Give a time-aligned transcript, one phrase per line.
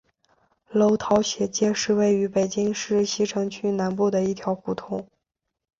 [0.71, 5.07] 楼桃斜街是位于北京市西城区南部的一条胡同。